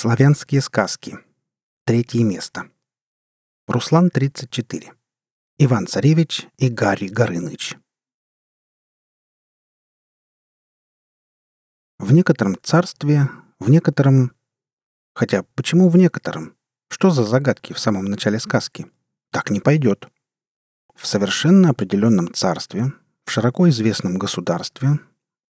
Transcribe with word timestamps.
Славянские 0.00 0.62
сказки. 0.62 1.18
Третье 1.84 2.24
место. 2.24 2.70
Руслан 3.66 4.08
34. 4.08 4.94
Иван-Царевич 5.58 6.46
и 6.56 6.70
Гарри 6.70 7.08
Горыныч. 7.08 7.76
В 11.98 12.14
некотором 12.14 12.56
царстве, 12.62 13.28
в 13.58 13.68
некотором... 13.68 14.32
Хотя, 15.14 15.42
почему 15.54 15.90
в 15.90 15.98
некотором? 15.98 16.56
Что 16.88 17.10
за 17.10 17.22
загадки 17.22 17.74
в 17.74 17.78
самом 17.78 18.06
начале 18.06 18.40
сказки? 18.40 18.90
Так 19.30 19.50
не 19.50 19.60
пойдет. 19.60 20.08
В 20.94 21.06
совершенно 21.06 21.68
определенном 21.68 22.32
царстве, 22.32 22.94
в 23.26 23.30
широко 23.30 23.68
известном 23.68 24.16
государстве, 24.16 24.98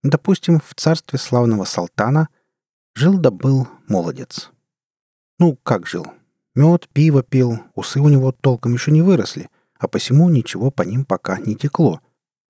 допустим, 0.02 0.58
в 0.58 0.74
царстве 0.74 1.20
славного 1.20 1.62
Салтана, 1.62 2.30
жил 3.00 3.16
да 3.16 3.30
был 3.30 3.66
молодец. 3.88 4.50
Ну, 5.38 5.56
как 5.62 5.86
жил? 5.86 6.06
Мед, 6.54 6.86
пиво 6.92 7.22
пил, 7.22 7.58
усы 7.74 7.98
у 7.98 8.10
него 8.10 8.30
толком 8.30 8.74
еще 8.74 8.90
не 8.90 9.00
выросли, 9.00 9.48
а 9.78 9.88
посему 9.88 10.28
ничего 10.28 10.70
по 10.70 10.82
ним 10.82 11.06
пока 11.06 11.38
не 11.38 11.56
текло. 11.56 12.02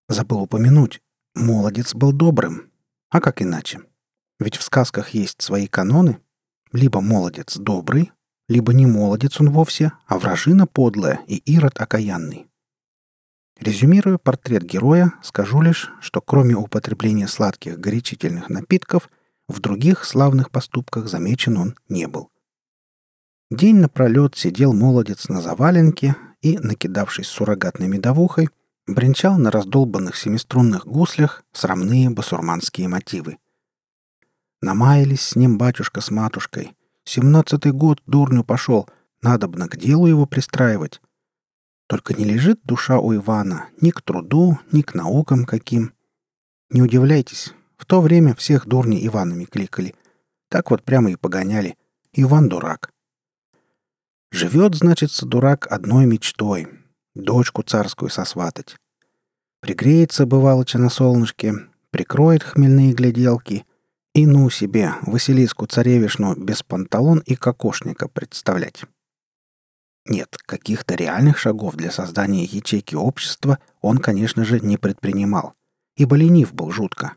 Забыл 0.09 0.41
упомянуть, 0.41 1.01
молодец 1.37 1.95
был 1.95 2.13
добрым. 2.13 2.73
А 3.11 3.21
как 3.21 3.43
иначе? 3.43 3.79
Ведь 4.41 4.57
в 4.57 4.65
сказках 4.65 5.11
есть 5.11 5.41
свои 5.41 5.69
каноны. 5.69 6.19
Либо 6.73 7.01
молодец 7.01 7.57
добрый, 7.57 8.11
либо 8.49 8.75
не 8.75 8.87
молодец 8.87 9.41
он 9.41 9.51
вовсе, 9.51 9.93
а 10.09 10.19
вражина 10.19 10.67
подлая 10.67 11.21
и 11.29 11.37
ирод 11.37 11.81
окаянный. 11.81 12.49
Резюмируя 13.61 14.19
портрет 14.19 14.65
героя, 14.65 15.13
скажу 15.23 15.61
лишь, 15.61 15.93
что 16.01 16.21
кроме 16.21 16.57
употребления 16.57 17.29
сладких 17.29 17.79
горячительных 17.79 18.49
напитков, 18.49 19.09
в 19.51 19.61
других 19.61 20.05
славных 20.05 20.51
поступках 20.51 21.09
замечен 21.09 21.57
он 21.57 21.75
не 21.89 22.07
был. 22.07 22.31
День 23.51 23.77
напролет 23.77 24.37
сидел 24.37 24.73
молодец 24.73 25.29
на 25.29 25.41
заваленке 25.41 26.17
и, 26.41 26.59
накидавшись 26.59 27.27
суррогатной 27.27 27.89
медовухой, 27.89 28.49
бренчал 28.87 29.39
на 29.39 29.51
раздолбанных 29.51 30.17
семиструнных 30.17 30.87
гуслях 30.87 31.43
срамные 31.53 32.11
басурманские 32.11 32.89
мотивы. 32.89 33.39
Намаялись 34.63 35.23
с 35.23 35.37
ним 35.37 35.59
батюшка 35.59 36.01
с 36.01 36.11
матушкой. 36.11 36.77
Семнадцатый 37.05 37.73
год 37.73 38.01
дурню 38.07 38.45
пошел, 38.45 38.89
надобно 39.23 39.69
к 39.69 39.77
делу 39.77 40.07
его 40.07 40.27
пристраивать. 40.27 41.01
Только 41.89 42.15
не 42.15 42.25
лежит 42.25 42.61
душа 42.63 43.01
у 43.01 43.15
Ивана 43.15 43.67
ни 43.81 43.91
к 43.91 44.01
труду, 44.01 44.61
ни 44.71 44.83
к 44.83 44.95
наукам 44.95 45.45
каким. 45.45 45.93
Не 46.71 46.83
удивляйтесь, 46.83 47.53
в 47.81 47.87
то 47.87 48.03
время 48.03 48.35
всех 48.35 48.67
дурни 48.67 49.05
Иванами 49.07 49.45
кликали. 49.45 49.95
Так 50.51 50.71
вот 50.71 50.83
прямо 50.85 51.11
и 51.11 51.17
погоняли. 51.17 51.77
Иван 52.13 52.49
дурак. 52.49 52.93
Живет, 54.31 54.75
значится, 54.75 55.25
дурак 55.25 55.67
одной 55.73 56.05
мечтой— 56.05 56.69
дочку 57.15 57.63
царскую 57.63 58.11
сосватать. 58.11 58.77
Пригреется, 59.61 60.27
бывалоча 60.27 60.79
на 60.79 60.91
солнышке, 60.91 61.55
прикроет 61.91 62.43
хмельные 62.43 62.93
гляделки 62.93 63.65
и 64.15 64.27
ну 64.27 64.51
себе 64.51 64.93
Василиску 65.03 65.67
царевишну 65.67 66.35
без 66.37 66.63
панталон 66.63 67.21
и 67.21 67.35
кокошника 67.35 68.09
представлять. 68.09 68.85
Нет, 70.07 70.37
каких-то 70.45 70.97
реальных 70.97 71.39
шагов 71.39 71.77
для 71.77 71.91
создания 71.91 72.45
ячейки 72.45 72.95
общества 72.95 73.59
он, 73.81 73.99
конечно 73.99 74.45
же, 74.45 74.61
не 74.61 74.77
предпринимал, 74.77 75.55
ибо 75.97 76.17
ленив 76.17 76.53
был 76.53 76.71
жутко. 76.71 77.15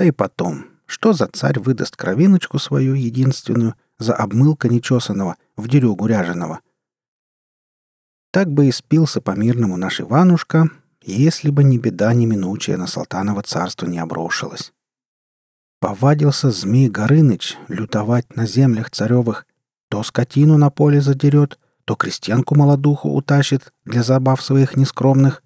Да 0.00 0.06
и 0.06 0.12
потом, 0.12 0.64
что 0.86 1.12
за 1.12 1.26
царь 1.26 1.60
выдаст 1.60 1.94
кровиночку 1.94 2.58
свою 2.58 2.94
единственную 2.94 3.74
за 3.98 4.14
обмылка 4.14 4.66
нечесанного 4.66 5.36
в 5.58 5.68
дерюгу 5.68 6.06
ряженого? 6.06 6.60
Так 8.30 8.50
бы 8.50 8.68
и 8.68 8.72
спился 8.72 9.20
по-мирному 9.20 9.76
наш 9.76 10.00
Иванушка, 10.00 10.70
если 11.02 11.50
бы 11.50 11.64
не 11.64 11.76
беда 11.76 12.14
неминучая 12.14 12.78
на 12.78 12.86
Салтаново 12.86 13.42
царство 13.42 13.84
не 13.84 13.98
обрушилась. 13.98 14.72
Повадился 15.80 16.50
змей 16.50 16.88
Горыныч 16.88 17.58
лютовать 17.68 18.34
на 18.34 18.46
землях 18.46 18.88
царевых, 18.88 19.46
то 19.90 20.02
скотину 20.02 20.56
на 20.56 20.70
поле 20.70 21.02
задерет— 21.02 21.58
то 21.84 21.94
крестьянку 21.94 22.54
молодуху 22.54 23.10
утащит 23.10 23.74
для 23.84 24.02
забав 24.02 24.40
своих 24.40 24.76
нескромных, 24.76 25.42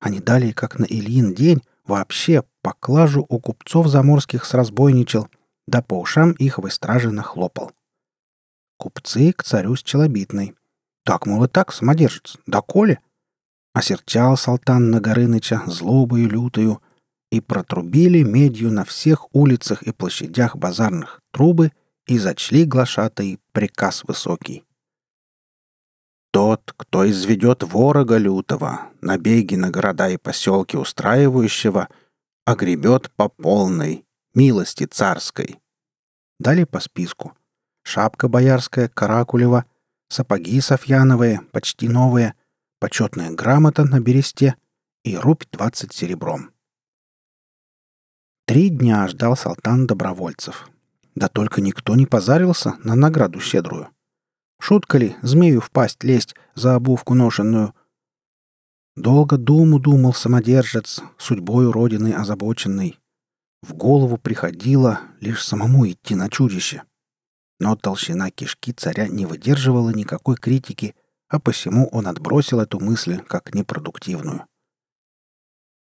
а 0.00 0.08
не 0.08 0.20
далее, 0.20 0.54
как 0.54 0.78
на 0.78 0.84
Ильин 0.84 1.34
день, 1.34 1.60
вообще 1.86 2.44
поклажу 2.68 3.24
у 3.30 3.40
купцов 3.40 3.86
заморских 3.86 4.44
сразбойничал, 4.44 5.28
да 5.66 5.80
по 5.80 5.94
ушам 5.94 6.32
их 6.32 6.58
в 6.58 6.68
страже 6.68 7.10
нахлопал. 7.10 7.72
Купцы 8.76 9.32
к 9.32 9.42
царю 9.42 9.74
с 9.74 9.82
челобитной. 9.82 10.54
Так, 11.02 11.24
мол, 11.24 11.44
и 11.44 11.48
так, 11.48 11.72
самодержец, 11.72 12.36
да 12.46 12.60
коли? 12.60 13.00
Осерчал 13.72 14.36
Салтан 14.36 14.90
на 14.90 15.00
Горыныча 15.00 15.62
злобою 15.66 16.28
лютою, 16.28 16.82
и 17.30 17.40
протрубили 17.40 18.22
медью 18.22 18.70
на 18.70 18.84
всех 18.84 19.34
улицах 19.34 19.82
и 19.82 19.92
площадях 19.92 20.56
базарных 20.56 21.20
трубы 21.30 21.72
и 22.06 22.18
зачли 22.18 22.64
глашатай 22.64 23.38
приказ 23.52 24.04
высокий. 24.04 24.64
Тот, 26.32 26.74
кто 26.76 27.08
изведет 27.10 27.62
ворога 27.62 28.18
лютого, 28.18 28.88
набеги 29.00 29.56
на 29.56 29.70
города 29.70 30.08
и 30.08 30.18
поселки 30.18 30.76
устраивающего, 30.76 31.88
огребет 32.48 33.10
по 33.10 33.28
полной, 33.28 34.06
милости 34.32 34.86
царской. 34.86 35.60
Далее 36.40 36.64
по 36.64 36.80
списку. 36.80 37.36
Шапка 37.82 38.26
боярская, 38.28 38.88
каракулева, 38.88 39.66
сапоги 40.08 40.58
софьяновые, 40.62 41.42
почти 41.52 41.88
новые, 41.88 42.34
почетная 42.80 43.32
грамота 43.32 43.84
на 43.84 44.00
бересте 44.00 44.56
и 45.04 45.14
рубь 45.14 45.44
двадцать 45.52 45.92
серебром. 45.92 46.50
Три 48.46 48.70
дня 48.70 49.06
ждал 49.08 49.36
Салтан 49.36 49.86
добровольцев. 49.86 50.70
Да 51.14 51.28
только 51.28 51.60
никто 51.60 51.96
не 51.96 52.06
позарился 52.06 52.76
на 52.82 52.94
награду 52.94 53.40
щедрую. 53.40 53.90
Шутка 54.58 54.96
ли, 54.96 55.16
змею 55.20 55.60
в 55.60 55.70
пасть 55.70 56.02
лезть 56.02 56.34
за 56.54 56.76
обувку 56.76 57.12
ношенную? 57.12 57.74
Долго 58.98 59.36
думу 59.36 59.78
думал 59.78 60.12
самодержец, 60.12 61.00
судьбою 61.18 61.70
родины 61.70 62.12
озабоченный. 62.12 62.98
В 63.62 63.72
голову 63.72 64.18
приходило 64.18 64.98
лишь 65.20 65.44
самому 65.44 65.88
идти 65.88 66.16
на 66.16 66.28
чудище. 66.28 66.82
Но 67.60 67.76
толщина 67.76 68.32
кишки 68.32 68.72
царя 68.72 69.06
не 69.06 69.24
выдерживала 69.24 69.90
никакой 69.90 70.34
критики, 70.34 70.96
а 71.28 71.38
посему 71.38 71.86
он 71.92 72.08
отбросил 72.08 72.58
эту 72.58 72.80
мысль 72.80 73.18
как 73.18 73.54
непродуктивную. 73.54 74.46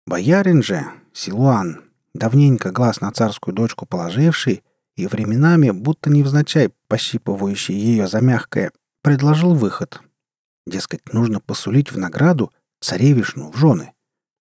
Боярин 0.05 0.61
же, 0.61 0.85
Силуан, 1.11 1.85
давненько 2.13 2.69
глаз 2.69 3.01
на 3.01 3.11
царскую 3.11 3.55
дочку 3.55 3.87
положивший, 3.87 4.63
и 4.95 5.07
временами, 5.07 5.71
будто 5.71 6.11
невзначай 6.11 6.71
пощипывающий 6.87 7.73
ее 7.73 8.07
за 8.07 8.21
мягкое, 8.21 8.71
предложил 9.01 9.55
выход. 9.55 10.03
Дескать, 10.67 11.13
нужно 11.13 11.39
посулить 11.39 11.91
в 11.91 11.97
награду 11.97 12.51
царевишну 12.79 13.51
в 13.51 13.57
жены. 13.57 13.93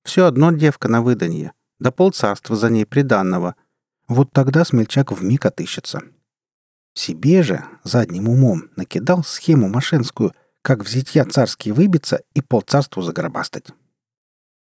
Все 0.04 0.26
одно 0.26 0.52
девка 0.52 0.88
на 0.88 1.02
выданье, 1.02 1.52
да 1.78 1.90
полцарства 1.90 2.56
за 2.56 2.70
ней 2.70 2.86
приданного. 2.86 3.56
Вот 4.08 4.32
тогда 4.32 4.64
смельчак 4.64 5.12
вмиг 5.12 5.46
отыщется. 5.46 6.02
Себе 6.94 7.42
же, 7.42 7.64
задним 7.84 8.28
умом, 8.28 8.70
накидал 8.76 9.24
схему 9.24 9.68
мошенскую, 9.68 10.32
как 10.62 10.84
в 10.84 10.88
зитья 10.88 11.24
царские 11.24 11.74
выбиться 11.74 12.22
и 12.34 12.40
полцарству 12.40 13.02
загробастать. 13.02 13.66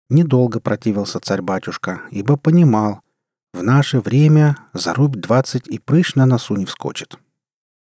Недолго 0.08 0.60
противился 0.60 1.20
царь-батюшка, 1.20 2.02
ибо 2.10 2.36
понимал— 2.36 3.00
в 3.52 3.62
наше 3.64 4.00
время 4.00 4.56
зарубь 4.72 5.16
двадцать 5.16 5.66
и 5.66 5.78
прыщ 5.80 6.14
на 6.14 6.24
носу 6.24 6.54
не 6.54 6.66
вскочит. 6.66 7.18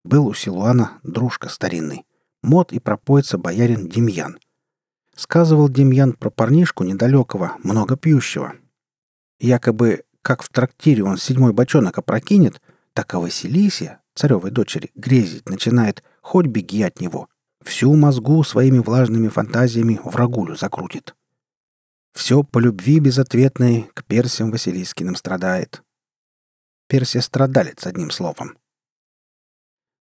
Был 0.05 0.27
у 0.27 0.33
Силуана 0.33 0.99
дружка 1.03 1.49
старинный, 1.49 2.05
мод 2.41 2.71
и 2.71 2.79
пропоится 2.79 3.37
боярин 3.37 3.89
Демьян. 3.89 4.39
Сказывал 5.15 5.69
Демьян 5.69 6.13
про 6.13 6.29
парнишку 6.29 6.83
недалекого, 6.83 7.57
много 7.63 7.97
пьющего. 7.97 8.53
Якобы, 9.39 10.03
как 10.21 10.43
в 10.43 10.49
трактире 10.49 11.03
он 11.03 11.17
седьмой 11.17 11.53
бочонок 11.53 11.97
опрокинет, 11.97 12.61
так 12.93 13.13
и 13.13 13.17
Василисе, 13.17 13.99
царевой 14.15 14.51
дочери, 14.51 14.91
грезить 14.95 15.49
начинает, 15.49 16.03
хоть 16.21 16.47
беги 16.47 16.83
от 16.83 16.99
него. 16.99 17.27
Всю 17.63 17.93
мозгу 17.95 18.43
своими 18.43 18.79
влажными 18.79 19.27
фантазиями 19.27 19.99
врагулю 20.03 20.55
закрутит. 20.55 21.15
Все 22.13 22.43
по 22.43 22.59
любви 22.59 22.99
безответной 22.99 23.89
к 23.93 24.03
Персиям 24.05 24.51
Василискиным 24.51 25.15
страдает. 25.15 25.83
Персия 26.87 27.21
страдалец, 27.21 27.85
одним 27.85 28.11
словом. 28.11 28.57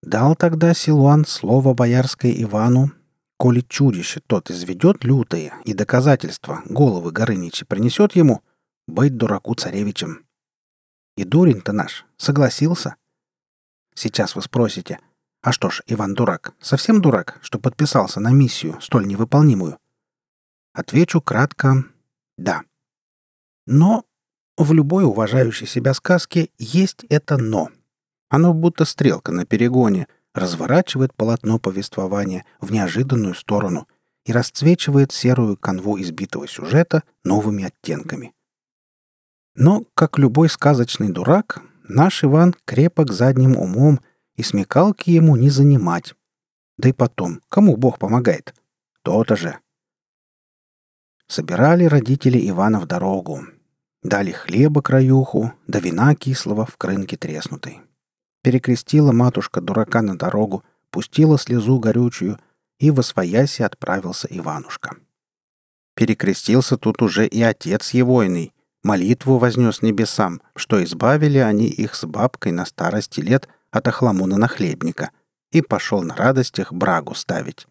Дал 0.03 0.37
тогда 0.37 0.73
Силуан 0.73 1.27
слово 1.27 1.75
боярское 1.75 2.33
Ивану, 2.43 2.93
коли 3.39 3.61
чудище 3.61 4.21
тот 4.27 4.51
изведет 4.51 5.05
лютое 5.05 5.55
и 5.65 5.73
доказательства 5.73 6.63
головы 6.67 7.13
Горыничи 7.13 7.65
принесет 7.65 8.17
ему, 8.17 8.43
быть 8.89 9.17
дураку 9.17 9.55
царевичем. 9.55 10.27
И 11.17 11.25
дурень-то 11.25 11.73
наш 11.73 12.05
согласился. 12.17 12.97
Сейчас 13.95 14.35
вы 14.35 14.43
спросите. 14.43 14.99
А 15.41 15.53
что 15.53 15.71
ж, 15.71 15.83
Иван 15.87 16.15
дурак, 16.15 16.55
совсем 16.61 17.01
дурак, 17.01 17.39
что 17.41 17.61
подписался 17.61 18.19
на 18.19 18.33
миссию, 18.33 18.81
столь 18.81 19.07
невыполнимую? 19.07 19.79
Отвечу 20.73 21.21
кратко 21.21 21.85
«да». 22.37 22.63
Но 23.67 24.05
в 24.57 24.73
любой 24.73 25.05
уважающей 25.05 25.67
себя 25.67 25.95
сказке 25.95 26.51
есть 26.59 27.05
это 27.09 27.37
«но». 27.37 27.69
Оно 28.31 28.53
будто 28.53 28.85
стрелка 28.85 29.31
на 29.31 29.47
перегоне, 29.47 30.09
разворачивает 30.35 31.15
полотно 31.15 31.59
повествования 31.59 32.45
в 32.61 32.73
неожиданную 32.73 33.35
сторону 33.35 33.89
и 34.25 34.33
расцвечивает 34.33 35.13
серую 35.13 35.57
канву 35.57 35.99
избитого 36.01 36.47
сюжета 36.47 37.03
новыми 37.25 37.65
оттенками. 37.65 38.35
Но, 39.55 39.85
как 39.95 40.19
любой 40.19 40.49
сказочный 40.49 41.09
дурак, 41.09 41.63
наш 41.83 42.23
Иван 42.23 42.55
крепок 42.65 43.13
задним 43.13 43.57
умом, 43.57 44.01
и 44.37 44.45
смекалки 44.45 45.11
ему 45.11 45.35
не 45.35 45.51
занимать. 45.51 46.15
Да 46.77 46.89
и 46.89 46.93
потом, 46.93 47.41
кому 47.49 47.77
Бог 47.77 47.99
помогает? 47.99 48.55
То-то 49.03 49.35
же. 49.35 49.59
Собирали 51.27 51.85
родители 51.85 52.49
Ивана 52.49 52.79
в 52.79 52.87
дорогу. 52.87 53.41
Дали 54.03 54.31
хлеба 54.31 54.81
краюху, 54.81 55.53
да 55.67 55.81
вина 55.81 56.15
кислого 56.15 56.65
в 56.65 56.77
крынке 56.77 57.17
треснутой. 57.17 57.81
Перекрестила 58.43 59.13
матушка 59.13 59.61
дурака 59.61 60.03
на 60.03 60.17
дорогу, 60.17 60.65
пустила 60.91 61.39
слезу 61.39 61.79
горючую, 61.79 62.39
и 62.79 62.91
во 62.91 63.03
свояси 63.03 63.63
отправился 63.63 64.29
Иванушка. 64.31 64.97
Перекрестился 65.95 66.77
тут 66.77 67.03
уже 67.03 67.27
и 67.27 67.43
отец 67.43 67.91
егойный, 67.91 68.55
молитву 68.85 69.39
вознес 69.39 69.83
небесам, 69.83 70.41
что 70.55 70.83
избавили 70.85 71.39
они 71.39 71.67
их 71.67 71.95
с 71.95 72.05
бабкой 72.05 72.53
на 72.53 72.65
старости 72.65 73.21
лет 73.21 73.49
от 73.71 73.89
охламуна 73.89 74.37
нахлебника, 74.37 75.11
и 75.51 75.61
пошел 75.61 76.03
на 76.03 76.15
радостях 76.15 76.73
брагу 76.73 77.15
ставить. 77.15 77.67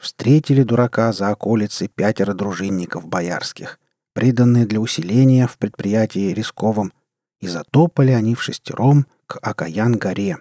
Встретили 0.00 0.62
дурака 0.62 1.12
за 1.12 1.28
околицей 1.28 1.88
пятеро 1.88 2.32
дружинников 2.32 3.06
боярских, 3.06 3.80
приданные 4.14 4.64
для 4.64 4.80
усиления 4.80 5.46
в 5.46 5.58
предприятии 5.58 6.32
рисковом, 6.32 6.92
и 7.40 7.48
затопали 7.48 8.12
они 8.12 8.34
в 8.34 8.42
шестером 8.42 9.06
к 9.26 9.38
Акаян-горе, 9.42 10.38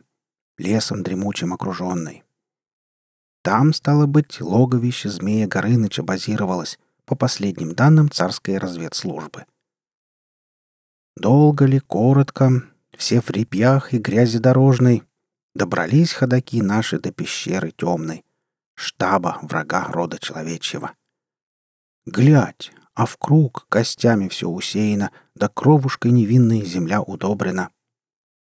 лесом 0.58 1.04
дремучим 1.04 1.54
окруженной. 1.54 2.24
Там, 3.44 3.74
стало 3.74 4.08
быть, 4.08 4.42
логовище 4.42 5.10
змея 5.10 5.48
Горыныча 5.48 6.04
базировалось, 6.04 6.80
по 7.08 7.16
последним 7.16 7.74
данным 7.74 8.12
царской 8.12 8.58
разведслужбы. 8.58 9.46
Долго 11.16 11.66
ли, 11.66 11.80
коротко, 11.80 12.64
все 12.96 13.22
в 13.22 13.30
репьях 13.32 13.94
и 13.94 13.98
грязи 13.98 14.40
дорожной, 14.40 15.04
добрались 15.56 16.12
ходаки 16.12 16.62
наши 16.62 17.00
до 17.00 17.14
пещеры 17.14 17.72
темной, 17.72 18.26
штаба 18.76 19.40
врага 19.42 19.86
рода 19.86 20.20
человечьего. 20.20 20.94
Глядь, 22.06 22.72
а 22.98 23.06
в 23.06 23.18
круг 23.18 23.68
костями 23.70 24.28
все 24.28 24.50
усеяно, 24.50 25.12
да 25.36 25.50
кровушкой 25.50 26.10
невинной 26.10 26.66
земля 26.66 27.00
удобрена. 27.00 27.70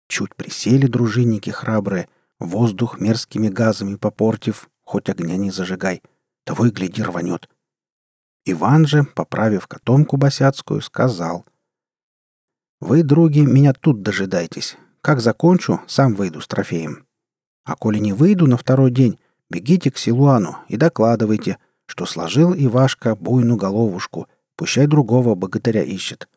Чуть 0.09 0.35
присели 0.35 0.85
дружинники 0.85 1.49
храбрые, 1.49 2.09
воздух 2.39 2.99
мерзкими 2.99 3.47
газами 3.47 3.95
попортив, 3.95 4.69
хоть 4.83 5.07
огня 5.07 5.37
не 5.37 5.49
зажигай, 5.49 6.03
того 6.43 6.65
и 6.65 6.71
гляди 6.71 7.01
рванет. 7.01 7.49
Иван 8.45 8.85
же, 8.85 9.05
поправив 9.05 9.67
котомку 9.67 10.17
босяцкую, 10.17 10.81
сказал. 10.81 11.45
«Вы, 12.81 13.03
други, 13.03 13.45
меня 13.45 13.71
тут 13.71 14.01
дожидайтесь. 14.01 14.75
Как 14.99 15.21
закончу, 15.21 15.79
сам 15.87 16.15
выйду 16.15 16.41
с 16.41 16.49
трофеем. 16.49 17.07
А 17.63 17.77
коли 17.77 17.99
не 17.99 18.11
выйду 18.11 18.45
на 18.47 18.57
второй 18.57 18.91
день, 18.91 19.19
бегите 19.49 19.89
к 19.89 19.97
Силуану 19.97 20.57
и 20.67 20.75
докладывайте, 20.75 21.59
что 21.85 22.05
сложил 22.05 22.53
Ивашка 22.53 23.15
буйну 23.15 23.55
головушку, 23.55 24.27
пущай 24.55 24.87
другого 24.87 25.35
богатыря 25.35 25.83
ищет». 25.83 26.27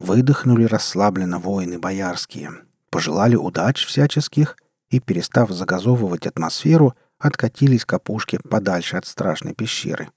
Выдохнули 0.00 0.64
расслабленно 0.64 1.38
воины 1.38 1.78
боярские, 1.78 2.52
пожелали 2.90 3.34
удач 3.34 3.84
всяческих 3.84 4.56
и, 4.90 5.00
перестав 5.00 5.50
загазовывать 5.50 6.26
атмосферу, 6.26 6.94
откатились 7.18 7.84
к 7.84 7.92
опушке 7.92 8.38
подальше 8.38 8.96
от 8.96 9.06
страшной 9.06 9.54
пещеры. 9.54 10.08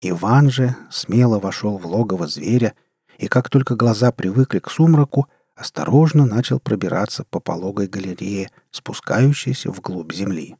Иван 0.00 0.50
же 0.50 0.76
смело 0.90 1.38
вошел 1.38 1.78
в 1.78 1.86
логово 1.86 2.26
зверя 2.26 2.74
и, 3.18 3.28
как 3.28 3.48
только 3.48 3.76
глаза 3.76 4.10
привыкли 4.10 4.58
к 4.58 4.68
сумраку, 4.68 5.28
осторожно 5.54 6.26
начал 6.26 6.58
пробираться 6.58 7.24
по 7.30 7.38
пологой 7.38 7.86
галерее, 7.86 8.50
спускающейся 8.72 9.70
вглубь 9.70 10.12
земли. 10.12 10.56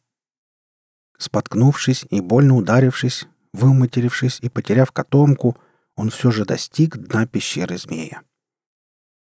Споткнувшись 1.18 2.06
и 2.10 2.20
больно 2.20 2.56
ударившись, 2.56 3.26
выматерившись 3.52 4.38
и 4.40 4.48
потеряв 4.48 4.92
котомку, 4.92 5.56
он 5.96 6.10
все 6.10 6.30
же 6.30 6.44
достиг 6.44 6.96
дна 6.96 7.26
пещеры 7.26 7.76
змея. 7.76 8.22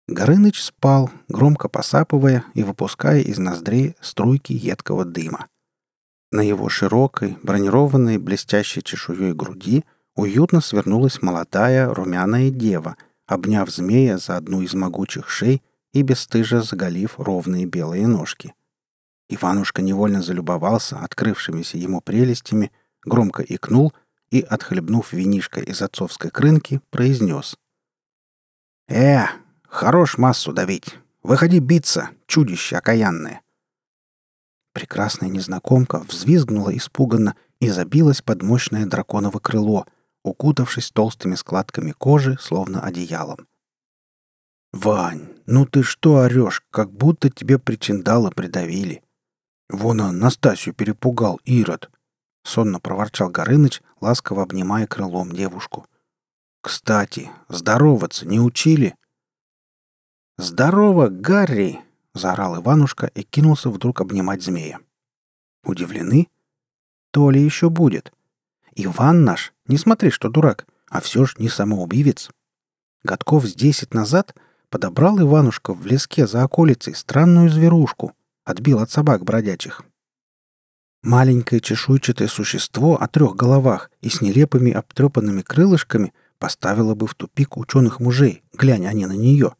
Горыныч 0.08 0.60
спал, 0.60 1.10
громко 1.28 1.68
посапывая 1.68 2.44
и 2.54 2.62
выпуская 2.62 3.20
из 3.20 3.38
ноздрей 3.38 3.94
струйки 4.00 4.52
едкого 4.52 5.04
дыма. 5.04 5.46
На 6.32 6.40
его 6.40 6.68
широкой, 6.68 7.38
бронированной, 7.42 8.18
блестящей 8.18 8.82
чешуей 8.82 9.32
груди 9.32 9.84
уютно 10.14 10.60
свернулась 10.60 11.22
молодая 11.22 11.92
румяная 11.92 12.50
дева, 12.50 12.96
обняв 13.26 13.70
змея 13.70 14.18
за 14.18 14.36
одну 14.36 14.62
из 14.62 14.74
могучих 14.74 15.28
шей 15.28 15.62
и 15.92 16.02
бесстыже 16.02 16.62
заголив 16.62 17.18
ровные 17.18 17.66
белые 17.66 18.06
ножки. 18.06 18.54
Иванушка 19.28 19.80
невольно 19.80 20.22
залюбовался 20.22 20.98
открывшимися 20.98 21.78
ему 21.78 22.00
прелестями, 22.00 22.72
громко 23.04 23.44
икнул 23.44 23.92
и, 24.30 24.40
отхлебнув 24.40 25.12
винишко 25.12 25.60
из 25.60 25.82
отцовской 25.82 26.30
крынки, 26.30 26.80
произнес. 26.90 27.56
«Э, 28.88 29.26
хорош 29.68 30.18
массу 30.18 30.52
давить! 30.52 30.96
Выходи 31.22 31.58
биться, 31.58 32.10
чудище 32.26 32.76
окаянное!» 32.76 33.42
Прекрасная 34.72 35.28
незнакомка 35.28 35.98
взвизгнула 36.00 36.76
испуганно 36.76 37.34
и 37.60 37.68
забилась 37.68 38.22
под 38.22 38.42
мощное 38.42 38.86
драконово 38.86 39.38
крыло, 39.38 39.86
укутавшись 40.22 40.90
толстыми 40.90 41.34
складками 41.34 41.92
кожи, 41.92 42.36
словно 42.40 42.82
одеялом. 42.82 43.48
«Вань, 44.72 45.28
ну 45.46 45.66
ты 45.66 45.82
что 45.82 46.18
орешь, 46.18 46.62
как 46.70 46.92
будто 46.92 47.30
тебе 47.30 47.58
причиндалы 47.58 48.30
придавили?» 48.30 49.02
«Вон 49.68 50.00
он, 50.00 50.18
Настасью 50.18 50.74
перепугал, 50.74 51.40
Ирод!»— 51.44 51.90
сонно 52.50 52.80
проворчал 52.80 53.30
Горыныч, 53.30 53.80
ласково 54.00 54.42
обнимая 54.42 54.86
крылом 54.86 55.30
девушку. 55.30 55.86
«Кстати, 56.60 57.30
здороваться 57.48 58.26
не 58.26 58.40
учили?» 58.40 58.96
«Здорово, 60.36 61.08
Гарри!»— 61.08 61.80
заорал 62.14 62.60
Иванушка 62.60 63.06
и 63.06 63.22
кинулся 63.22 63.70
вдруг 63.70 64.00
обнимать 64.00 64.42
змея. 64.42 64.80
«Удивлены?» 65.64 66.28
«То 67.12 67.30
ли 67.30 67.40
еще 67.42 67.70
будет. 67.70 68.12
Иван 68.74 69.24
наш, 69.24 69.52
не 69.66 69.78
смотри, 69.78 70.10
что 70.10 70.28
дурак, 70.28 70.66
а 70.88 71.00
все 71.00 71.26
ж 71.26 71.36
не 71.38 71.48
самоубивец. 71.48 72.30
Годков 73.04 73.46
с 73.46 73.54
десять 73.54 73.94
назад 73.94 74.34
подобрал 74.68 75.20
Иванушка 75.20 75.72
в 75.72 75.86
леске 75.86 76.26
за 76.26 76.42
околицей 76.42 76.94
странную 76.94 77.48
зверушку, 77.48 78.12
отбил 78.44 78.80
от 78.80 78.90
собак 78.90 79.24
бродячих. 79.24 79.82
Маленькое 81.02 81.62
чешуйчатое 81.62 82.28
существо 82.28 83.00
о 83.00 83.08
трех 83.08 83.34
головах 83.34 83.90
и 84.02 84.10
с 84.10 84.20
нелепыми 84.20 84.70
обтрепанными 84.70 85.40
крылышками 85.40 86.12
поставило 86.38 86.94
бы 86.94 87.06
в 87.06 87.14
тупик 87.14 87.56
ученых 87.56 88.00
мужей, 88.00 88.42
глянь 88.52 88.86
они 88.86 89.06
на 89.06 89.14
нее. 89.16 89.54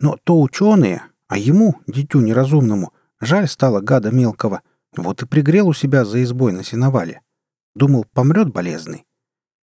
Но 0.00 0.16
то 0.24 0.40
ученые, 0.40 1.02
а 1.28 1.36
ему, 1.36 1.74
дитю 1.86 2.20
неразумному, 2.20 2.94
жаль 3.20 3.46
стало 3.46 3.80
гада 3.80 4.10
мелкого, 4.10 4.62
вот 4.96 5.22
и 5.22 5.26
пригрел 5.26 5.68
у 5.68 5.74
себя 5.74 6.06
за 6.06 6.22
избой 6.22 6.52
на 6.52 6.64
сеновале. 6.64 7.20
Думал, 7.74 8.06
помрет 8.14 8.48
болезный. 8.48 9.04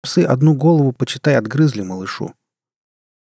Псы 0.02 0.25
одну 0.25 0.54
голову, 0.54 0.92
почитай, 0.92 1.37
отгрызли 1.37 1.80
малышу. 1.83 2.35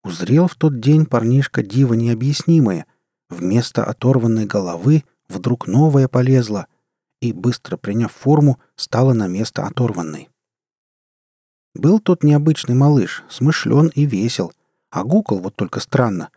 Узрел 0.05 0.47
в 0.47 0.55
тот 0.55 0.79
день 0.79 1.05
парнишка 1.05 1.63
диво 1.63 1.95
необъяснимое. 1.95 2.85
Вместо 3.29 3.83
оторванной 3.83 4.45
головы 4.45 5.03
вдруг 5.27 5.67
новая 5.67 6.07
полезла— 6.07 6.67
и, 7.21 7.33
быстро 7.33 7.77
приняв 7.77 8.11
форму, 8.11 8.59
стала 8.75 9.13
на 9.13 9.27
место 9.27 9.65
оторванной. 9.65 10.29
Был 11.73 11.99
тот 11.99 12.23
необычный 12.23 12.75
малыш, 12.75 13.23
смышлен 13.29 13.87
и 13.87 14.05
весел, 14.05 14.53
а 14.89 15.03
гукал 15.03 15.39
вот 15.39 15.55
только 15.55 15.79
странно. 15.79 16.29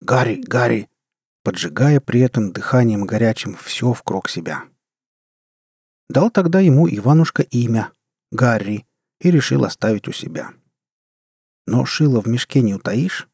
«Гарри, 0.00 0.42
Гарри!» 0.42 0.88
поджигая 1.42 2.00
при 2.00 2.20
этом 2.20 2.52
дыханием 2.52 3.04
горячим 3.04 3.56
все 3.56 3.92
вкруг 3.92 4.28
себя. 4.28 4.64
Дал 6.08 6.30
тогда 6.30 6.60
ему 6.60 6.88
Иванушка 6.88 7.42
имя— 7.42 7.90
Гарри, 8.30 8.86
и 9.20 9.30
решил 9.30 9.64
оставить 9.64 10.08
у 10.08 10.12
себя. 10.12 10.52
Но 11.66 11.84
шило 11.84 12.20
в 12.20 12.26
мешке 12.26 12.60
не 12.60 12.74
утаишь. 12.74 13.28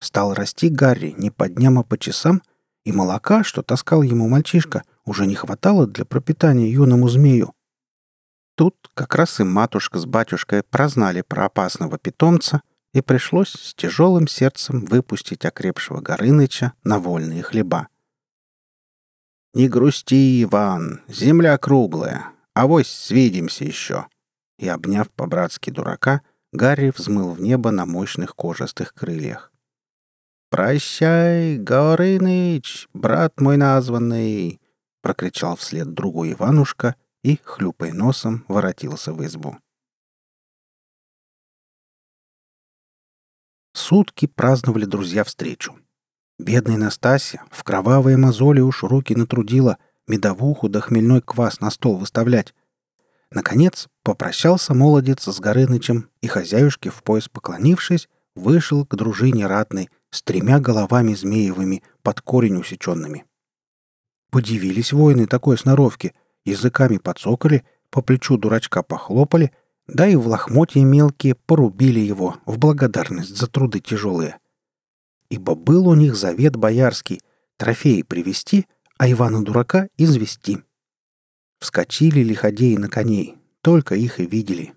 Стал 0.00 0.34
расти 0.34 0.68
Гарри 0.68 1.14
не 1.16 1.30
по 1.30 1.48
дням, 1.48 1.78
а 1.78 1.82
по 1.82 1.98
часам, 1.98 2.42
и 2.84 2.92
молока, 2.92 3.42
что 3.42 3.62
таскал 3.62 4.02
ему 4.02 4.28
мальчишка, 4.28 4.84
уже 5.04 5.26
не 5.26 5.34
хватало 5.34 5.86
для 5.86 6.04
пропитания 6.04 6.68
юному 6.68 7.08
змею. 7.08 7.52
Тут 8.54 8.76
как 8.94 9.14
раз 9.14 9.40
и 9.40 9.44
матушка 9.44 9.98
с 9.98 10.06
батюшкой 10.06 10.62
прознали 10.62 11.22
про 11.22 11.46
опасного 11.46 11.98
питомца, 11.98 12.62
и 12.92 13.00
пришлось 13.00 13.50
с 13.50 13.74
тяжелым 13.74 14.26
сердцем 14.26 14.84
выпустить 14.84 15.44
окрепшего 15.44 16.00
Горыныча 16.00 16.72
на 16.82 16.98
вольные 16.98 17.42
хлеба. 17.42 17.88
«Не 19.54 19.68
грусти, 19.68 20.42
Иван, 20.42 21.00
земля 21.08 21.56
круглая, 21.58 22.32
авось 22.54 22.90
свидимся 22.90 23.64
еще!» 23.64 24.06
И, 24.58 24.68
обняв 24.68 25.10
по-братски 25.10 25.70
дурака, 25.70 26.22
Гарри 26.52 26.92
взмыл 26.94 27.32
в 27.32 27.40
небо 27.40 27.70
на 27.70 27.86
мощных 27.86 28.34
кожистых 28.34 28.92
крыльях. 28.92 29.52
«Прощай, 30.50 31.56
Горыныч, 31.58 32.88
брат 32.92 33.40
мой 33.40 33.56
названный!»— 33.56 34.59
прокричал 35.02 35.56
вслед 35.56 35.92
другу 35.92 36.26
Иванушка 36.26 36.96
и, 37.22 37.38
хлюпая 37.42 37.92
носом, 37.92 38.44
воротился 38.48 39.12
в 39.12 39.24
избу. 39.24 39.56
Сутки 43.72 44.26
праздновали 44.26 44.84
друзья 44.84 45.24
встречу. 45.24 45.78
Бедная 46.38 46.76
Настасья 46.76 47.44
в 47.50 47.62
кровавые 47.64 48.16
мозоли 48.16 48.60
уж 48.60 48.82
руки 48.82 49.14
натрудила 49.14 49.78
медовуху 50.08 50.68
да 50.68 50.80
хмельной 50.80 51.20
квас 51.20 51.60
на 51.60 51.70
стол 51.70 51.96
выставлять. 51.96 52.54
Наконец, 53.30 53.88
попрощался 54.02 54.74
молодец 54.74 55.24
с 55.24 55.38
Горынычем, 55.38 56.08
и 56.20 56.26
хозяюшке 56.26 56.90
в 56.90 57.02
пояс 57.02 57.28
поклонившись, 57.28 58.08
вышел 58.34 58.84
к 58.84 58.96
дружине 58.96 59.46
ратной 59.46 59.88
с 60.10 60.22
тремя 60.22 60.58
головами 60.58 61.14
змеевыми 61.14 61.82
под 62.02 62.20
корень 62.22 62.56
усеченными. 62.56 63.24
Подивились 64.30 64.92
воины 64.92 65.26
такой 65.26 65.58
сноровки, 65.58 66.14
языками 66.44 66.98
подсокали, 66.98 67.64
по 67.90 68.00
плечу 68.00 68.38
дурачка 68.38 68.82
похлопали, 68.82 69.52
да 69.88 70.06
и 70.06 70.14
в 70.14 70.28
лохмотья 70.28 70.84
мелкие 70.84 71.34
порубили 71.34 71.98
его 71.98 72.36
в 72.46 72.58
благодарность 72.58 73.36
за 73.36 73.48
труды 73.48 73.80
тяжелые. 73.80 74.38
Ибо 75.28 75.56
был 75.56 75.88
у 75.88 75.94
них 75.94 76.14
завет 76.14 76.56
боярский— 76.56 77.20
трофеи 77.56 78.02
привести, 78.02 78.66
а 78.98 79.10
Ивана-дурака 79.10 79.88
извести. 79.96 80.62
Вскочили 81.58 82.20
лиходеи 82.20 82.76
на 82.76 82.88
коней, 82.88 83.36
только 83.62 83.96
их 83.96 84.20
и 84.20 84.26
видели. 84.26 84.74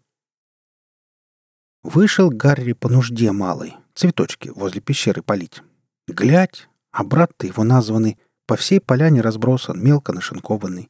Вышел 1.83 2.29
Гарри 2.29 2.73
по 2.73 2.89
нужде 2.89 3.31
малой, 3.31 3.75
цветочки 3.93 4.49
возле 4.49 4.81
пещеры 4.81 5.21
полить. 5.21 5.61
Глядь, 6.07 6.67
а 6.91 7.03
брат-то 7.03 7.45
его 7.45 7.63
названный— 7.63 8.17
по 8.45 8.55
всей 8.55 8.79
поляне 8.79 9.21
разбросан, 9.21 9.81
мелко 9.81 10.13
нашинкованный. 10.13 10.89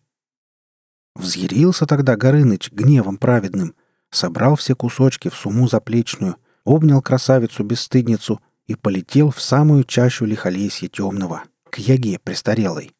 Взъярился 1.15 1.85
тогда 1.85 2.15
Горыныч 2.15 2.71
гневом 2.71 3.17
праведным, 3.17 3.75
собрал 4.09 4.55
все 4.55 4.75
кусочки 4.75 5.29
в 5.29 5.35
суму 5.35 5.67
заплечную, 5.67 6.37
обнял 6.63 7.01
красавицу-бесстыдницу 7.01 8.41
и 8.67 8.75
полетел 8.75 9.29
в 9.29 9.41
самую 9.41 9.83
чащу 9.83 10.25
лихолесья 10.25 10.87
темного, 10.87 11.43
к 11.69 11.77
яге 11.77 12.19
престарелой. 12.19 12.95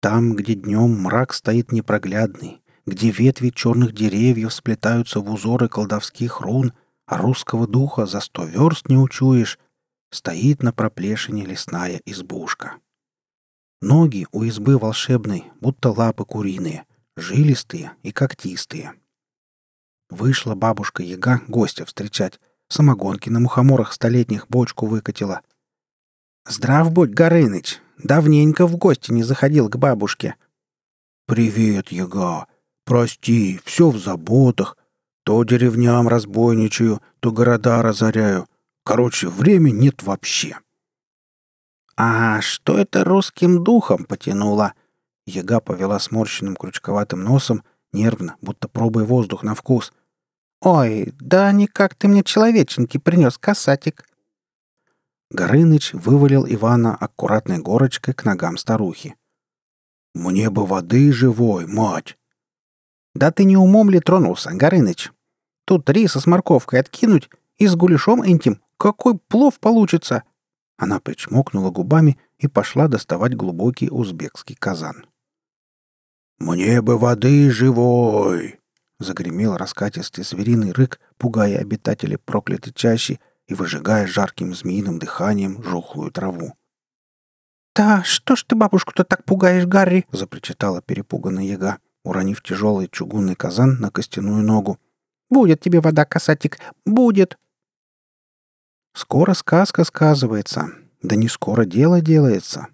Там, 0.00 0.34
где 0.34 0.54
днем 0.54 1.00
мрак 1.00 1.32
стоит 1.32 1.72
непроглядный, 1.72 2.60
где 2.86 3.10
ветви 3.10 3.50
черных 3.50 3.92
деревьев 3.92 4.52
сплетаются 4.52 5.20
в 5.20 5.30
узоры 5.30 5.68
колдовских 5.68 6.40
рун, 6.40 6.72
а 7.06 7.18
русского 7.18 7.66
духа 7.66 8.06
за 8.06 8.20
сто 8.20 8.44
верст 8.44 8.88
не 8.88 8.96
учуешь, 8.96 9.58
стоит 10.10 10.62
на 10.62 10.72
проплешине 10.72 11.44
лесная 11.44 12.00
избушка. 12.04 12.78
Ноги 13.82 14.28
у 14.30 14.44
избы 14.44 14.78
волшебной, 14.78 15.50
будто 15.60 15.90
лапы 15.90 16.24
куриные, 16.24 16.86
жилистые 17.16 17.90
и 18.04 18.12
когтистые. 18.12 18.94
Вышла 20.08 20.54
бабушка 20.54 21.02
Яга 21.02 21.40
гостя 21.48 21.84
встречать, 21.84 22.38
самогонки 22.68 23.28
на 23.28 23.40
мухоморах 23.40 23.92
столетних 23.92 24.46
бочку 24.46 24.86
выкатила. 24.86 25.40
«Здрав 26.46 26.92
будь, 26.92 27.10
Горыныч! 27.10 27.80
Давненько 27.98 28.68
в 28.68 28.76
гости 28.76 29.10
не 29.10 29.24
заходил 29.24 29.68
к 29.68 29.76
бабушке». 29.76 30.36
«Привет, 31.26 31.90
Яга! 31.90 32.46
Прости, 32.84 33.60
все 33.64 33.90
в 33.90 33.98
заботах. 33.98 34.78
То 35.24 35.42
деревням 35.42 36.06
разбойничаю, 36.06 37.02
то 37.18 37.32
города 37.32 37.82
разоряю. 37.82 38.46
Короче, 38.84 39.28
времени 39.28 39.86
нет 39.86 40.04
вообще». 40.04 40.60
«А 41.96 42.40
что 42.40 42.78
это 42.78 43.04
русским 43.04 43.62
духом 43.62 44.04
потянуло?» 44.04 44.74
Яга 45.26 45.60
повела 45.60 45.98
сморщенным 45.98 46.56
крючковатым 46.56 47.22
носом, 47.22 47.62
нервно, 47.92 48.36
будто 48.40 48.68
пробуя 48.68 49.04
воздух 49.04 49.42
на 49.42 49.54
вкус. 49.54 49.92
«Ой, 50.60 51.12
да 51.20 51.52
никак 51.52 51.94
ты 51.94 52.08
мне 52.08 52.22
человеченки 52.22 52.98
принес, 52.98 53.36
касатик!» 53.36 54.08
Горыныч 55.30 55.92
вывалил 55.92 56.46
Ивана 56.46 56.94
аккуратной 56.94 57.58
горочкой 57.58 58.14
к 58.14 58.24
ногам 58.24 58.56
старухи. 58.56 59.16
«Мне 60.14 60.50
бы 60.50 60.66
воды 60.66 61.12
живой, 61.12 61.66
мать!» 61.66 62.18
«Да 63.14 63.30
ты 63.30 63.44
не 63.44 63.56
умом 63.56 63.90
ли 63.90 64.00
тронулся, 64.00 64.50
Горыныч? 64.52 65.10
Тут 65.64 65.88
риса 65.90 66.20
с 66.20 66.26
морковкой 66.26 66.80
откинуть 66.80 67.30
и 67.56 67.66
с 67.66 67.74
гуляшом 67.76 68.22
этим 68.22 68.60
какой 68.78 69.18
плов 69.18 69.60
получится!» 69.60 70.24
Она 70.76 71.00
причмокнула 71.00 71.70
губами 71.70 72.18
и 72.38 72.48
пошла 72.48 72.88
доставать 72.88 73.34
глубокий 73.34 73.88
узбекский 73.90 74.56
казан. 74.56 75.06
«Мне 76.38 76.82
бы 76.82 76.98
воды 76.98 77.50
живой!»— 77.50 78.58
загремел 78.98 79.56
раскатистый 79.56 80.24
звериный 80.24 80.72
рык, 80.72 80.98
пугая 81.18 81.58
обитателей 81.58 82.18
проклятой 82.18 82.72
чащи 82.72 83.20
и 83.46 83.54
выжигая 83.54 84.06
жарким 84.06 84.54
змеиным 84.54 84.98
дыханием 84.98 85.62
жухлую 85.62 86.10
траву. 86.10 86.54
«Да 87.74 88.02
что 88.04 88.36
ж 88.36 88.44
ты 88.44 88.56
бабушку-то 88.56 89.04
так 89.04 89.24
пугаешь, 89.24 89.66
Гарри?»— 89.66 90.04
запричитала 90.12 90.82
перепуганная 90.82 91.44
яга, 91.44 91.78
уронив 92.04 92.42
тяжелый 92.42 92.88
чугунный 92.88 93.34
казан 93.34 93.78
на 93.80 93.90
костяную 93.90 94.42
ногу. 94.42 94.78
«Будет 95.30 95.60
тебе 95.60 95.80
вода, 95.80 96.04
касатик, 96.04 96.58
будет!» 96.84 97.38
Скоро 98.94 99.32
сказка 99.32 99.84
сказывается, 99.84 100.70
да 101.02 101.16
не 101.16 101.28
скоро 101.28 101.64
дело 101.64 102.00
делается. 102.00 102.68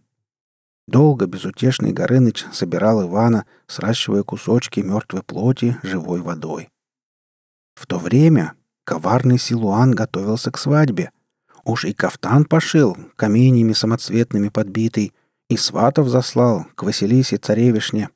Долго 0.89 1.27
безутешный 1.27 1.93
Горыныч 1.93 2.45
собирал 2.53 3.07
Ивана, 3.07 3.47
сращивая 3.67 4.25
кусочки 4.25 4.81
мертвой 4.81 5.23
плоти 5.23 5.79
живой 5.83 6.21
водой. 6.21 6.71
В 7.75 7.87
то 7.87 7.99
время 7.99 8.55
коварный 8.85 9.39
Силуан 9.39 9.93
готовился 9.93 10.51
к 10.51 10.59
свадьбе. 10.59 11.13
Уж 11.65 11.85
и 11.85 11.93
кафтан 11.93 12.47
пошил, 12.47 12.97
каменями 13.15 13.73
самоцветными 13.73 14.49
подбитый, 14.49 15.13
и 15.49 15.57
сватов 15.57 16.09
заслал 16.09 16.67
к 16.75 16.83
Василисе 16.83 17.37
царевишне. 17.37 18.11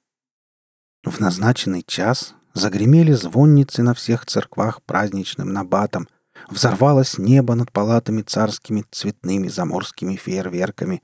В 1.04 1.20
назначенный 1.20 1.84
час 1.86 2.34
загремели 2.54 3.12
звонницы 3.12 3.82
на 3.82 3.94
всех 3.94 4.26
церквах 4.26 4.82
праздничным 4.82 5.52
набатом— 5.52 6.08
Взорвалось 6.48 7.18
небо 7.18 7.54
над 7.54 7.72
палатами 7.72 8.22
царскими 8.22 8.84
цветными 8.90 9.48
заморскими 9.48 10.16
фейерверками. 10.16 11.02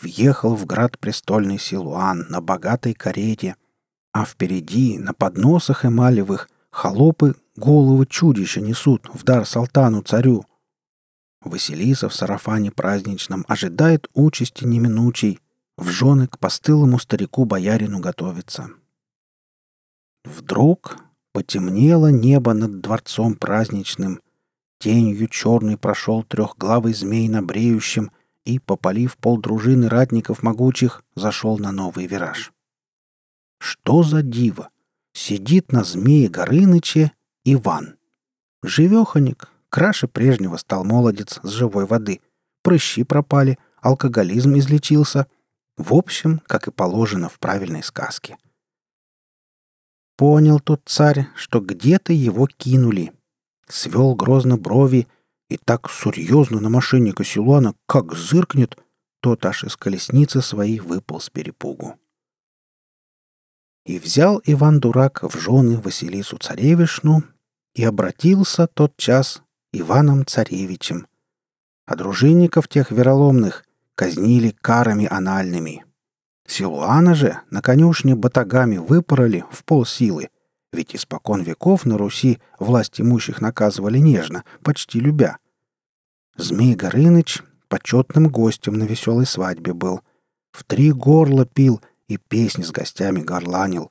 Въехал 0.00 0.54
в 0.54 0.66
град 0.66 0.98
престольный 0.98 1.58
Силуан 1.58 2.26
на 2.28 2.40
богатой 2.40 2.94
карете, 2.94 3.56
а 4.12 4.24
впереди, 4.24 4.98
на 4.98 5.12
подносах 5.12 5.84
эмалевых, 5.84 6.48
холопы 6.70 7.34
головы 7.56 8.06
чудища 8.06 8.60
несут 8.60 9.08
в 9.12 9.24
дар 9.24 9.46
салтану 9.46 10.02
царю. 10.02 10.46
Василиса 11.40 12.08
в 12.08 12.14
сарафане 12.14 12.70
праздничном 12.70 13.44
ожидает 13.48 14.08
участи 14.14 14.64
неминучей, 14.64 15.40
в 15.76 15.88
жены 15.88 16.26
к 16.26 16.38
постылому 16.38 16.98
старику-боярину 16.98 17.98
готовится. 18.00 18.70
Вдруг 20.24 20.96
потемнело 21.32 22.08
небо 22.08 22.54
над 22.54 22.80
дворцом 22.80 23.34
праздничным, 23.34 24.20
Тенью 24.84 25.28
черный 25.28 25.78
прошел 25.78 26.22
трехглавый 26.22 26.92
змей 26.92 27.26
на 27.30 27.40
бреющем 27.40 28.12
и, 28.44 28.58
попалив 28.58 29.16
полдружины 29.16 29.88
ратников 29.88 30.42
могучих, 30.42 31.02
зашел 31.14 31.56
на 31.56 31.72
новый 31.72 32.06
вираж. 32.06 32.52
Что 33.58 34.02
за 34.02 34.20
диво! 34.20 34.68
Сидит 35.14 35.72
на 35.72 35.84
змее 35.84 36.28
Горыныче 36.28 37.12
Иван. 37.46 37.96
Живеханик, 38.62 39.48
краше 39.70 40.06
прежнего 40.06 40.58
стал 40.58 40.84
молодец 40.84 41.40
с 41.42 41.48
живой 41.48 41.86
воды. 41.86 42.20
Прыщи 42.62 43.04
пропали, 43.04 43.58
алкоголизм 43.80 44.58
излечился. 44.58 45.28
В 45.78 45.94
общем, 45.94 46.42
как 46.46 46.68
и 46.68 46.70
положено 46.70 47.30
в 47.30 47.38
правильной 47.38 47.82
сказке. 47.82 48.36
Понял 50.18 50.60
тот 50.60 50.82
царь, 50.84 51.28
что 51.36 51.60
где-то 51.60 52.12
его 52.12 52.46
кинули— 52.46 53.14
свел 53.68 54.14
грозно 54.14 54.56
брови 54.56 55.08
и 55.48 55.56
так 55.56 55.90
серьезно 55.90 56.60
на 56.60 56.68
мошенника 56.68 57.24
Силуана 57.24 57.74
как 57.86 58.14
зыркнет, 58.14 58.76
тот 59.20 59.44
аж 59.46 59.64
из 59.64 59.76
колесницы 59.76 60.42
своей 60.42 60.80
выпал 60.80 61.20
с 61.20 61.30
перепугу. 61.30 61.96
И 63.86 63.98
взял 63.98 64.40
Иван-дурак 64.44 65.22
в 65.22 65.38
жены 65.38 65.78
Василису 65.78 66.38
царевишну, 66.38 67.22
и 67.74 67.84
обратился 67.84 68.66
тот 68.66 68.96
час 68.96 69.42
Иваном 69.72 70.24
царевичем. 70.26 71.06
А 71.86 71.96
дружинников 71.96 72.68
тех 72.68 72.90
вероломных 72.90 73.64
казнили 73.94 74.50
карами 74.50 75.06
анальными. 75.10 75.84
Силуана 76.46 77.14
же 77.14 77.40
на 77.50 77.62
конюшне 77.62 78.14
батагами 78.14 78.76
выпороли 78.76 79.44
в 79.50 79.64
полсилы, 79.64 80.28
ведь 80.74 80.94
испокон 80.94 81.42
веков 81.42 81.86
на 81.86 81.96
Руси 81.96 82.40
власть 82.58 83.00
имущих 83.00 83.40
наказывали 83.40 83.98
нежно, 83.98 84.44
почти 84.62 85.00
любя. 85.00 85.38
Змей 86.36 86.74
Горыныч 86.74 87.42
почетным 87.68 88.28
гостем 88.28 88.74
на 88.74 88.84
веселой 88.84 89.26
свадьбе 89.26 89.72
был. 89.72 90.02
В 90.52 90.64
три 90.64 90.92
горла 90.92 91.46
пил 91.46 91.80
и 92.08 92.18
песни 92.18 92.62
с 92.62 92.70
гостями 92.70 93.20
горланил. 93.20 93.90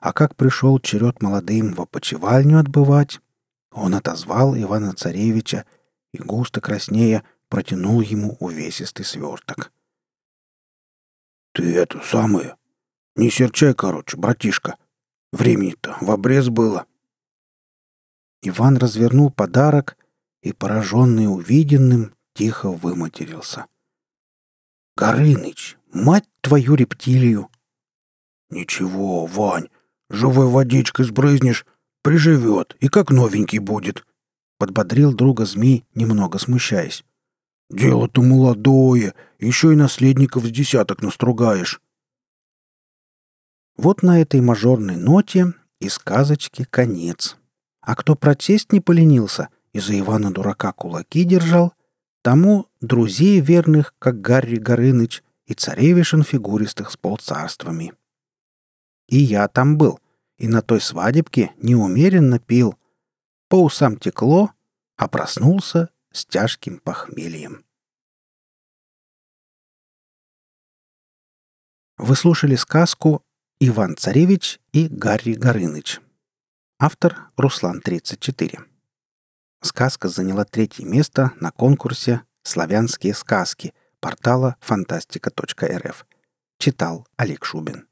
А 0.00 0.12
как 0.12 0.36
пришел 0.36 0.78
черед 0.78 1.20
молодым 1.20 1.74
в 1.74 1.80
опочивальню 1.80 2.60
отбывать, 2.60 3.20
он 3.72 3.94
отозвал 3.94 4.56
Ивана 4.56 4.94
Царевича 4.94 5.64
и, 6.12 6.18
густо 6.18 6.60
краснея, 6.60 7.24
протянул 7.48 8.00
ему 8.00 8.36
увесистый 8.40 9.04
сверток. 9.04 9.72
«Ты 11.52 11.74
это 11.74 12.00
самое. 12.02 12.56
Не 13.16 13.30
серчай, 13.30 13.74
короче, 13.74 14.16
братишка. 14.16 14.76
Времени-то 15.32 15.96
в 16.00 16.10
обрез 16.10 16.48
было». 16.48 16.86
Иван 18.42 18.76
развернул 18.76 19.30
подарок 19.30 19.96
и, 20.42 20.52
пораженный 20.52 21.26
увиденным, 21.26 22.14
тихо 22.34 22.70
выматерился. 22.70 23.66
«Горыныч, 24.96 25.76
мать 25.92 26.28
твою 26.40 26.74
рептилию!» 26.74 27.50
«Ничего, 28.50 29.26
Вань, 29.26 29.68
живой 30.08 30.46
водичкой 30.46 31.04
сбрызнешь, 31.04 31.66
приживет 32.02 32.76
и 32.80 32.88
как 32.88 33.10
новенький 33.10 33.58
будет»,— 33.58 34.06
подбодрил 34.58 35.12
друга 35.12 35.44
змей, 35.44 35.84
немного 35.94 36.38
смущаясь. 36.38 37.04
«Дело-то 37.70 38.22
молодое, 38.22 39.14
еще 39.38 39.72
и 39.72 39.76
наследников 39.76 40.44
с 40.44 40.50
десяток 40.50 41.02
настругаешь». 41.02 41.80
Вот 43.78 44.02
на 44.02 44.20
этой 44.20 44.40
мажорной 44.40 44.96
ноте 44.96 45.54
и 45.78 45.88
сказочки 45.88 46.64
конец. 46.64 47.36
А 47.80 47.94
кто 47.94 48.16
прочесть 48.16 48.72
не 48.72 48.80
поленился 48.80 49.50
и 49.72 49.78
за 49.78 49.96
Ивана 49.98 50.32
Дурака 50.32 50.72
кулаки 50.72 51.22
держал, 51.22 51.72
тому 52.22 52.66
друзей 52.80 53.40
верных, 53.40 53.94
как 54.00 54.20
Гарри 54.20 54.56
Горыныч, 54.56 55.22
и 55.46 55.54
царевишен 55.54 56.24
фигуристых 56.24 56.90
с 56.90 56.96
полцарствами. 56.96 57.94
И 59.06 59.16
я 59.16 59.46
там 59.46 59.78
был, 59.78 60.00
и 60.36 60.48
на 60.48 60.60
той 60.60 60.80
свадебке 60.80 61.52
неумеренно 61.56 62.40
пил. 62.40 62.76
По 63.48 63.62
усам 63.62 63.96
текло, 63.96 64.50
а 64.96 65.08
проснулся 65.08 65.88
с 66.12 66.26
тяжким 66.26 66.80
похмельем. 66.80 67.64
Вы 71.96 72.14
слушали 72.14 72.56
сказку 72.56 73.22
«Иван 73.60 73.96
Царевич 73.96 74.60
и 74.72 74.86
Гарри 74.86 75.34
Горыныч». 75.34 75.98
Автор 76.78 77.32
Руслан 77.36 77.80
34. 77.80 78.60
Сказка 79.62 80.08
заняла 80.08 80.44
третье 80.44 80.84
место 80.84 81.32
на 81.40 81.50
конкурсе 81.50 82.22
«Славянские 82.44 83.14
сказки» 83.14 83.74
портала 83.98 84.54
фантастика.рф. 84.60 86.06
Читал 86.58 87.08
Олег 87.16 87.44
Шубин. 87.44 87.87